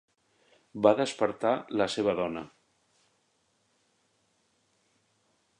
[0.85, 1.51] Va despertar
[1.83, 2.43] la seva dona